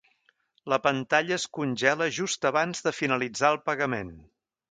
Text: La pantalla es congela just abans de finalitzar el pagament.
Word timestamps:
La 0.71 0.77
pantalla 0.85 1.35
es 1.35 1.45
congela 1.57 2.07
just 2.17 2.49
abans 2.51 2.83
de 2.87 2.95
finalitzar 3.01 3.55
el 3.57 3.63
pagament. 3.71 4.13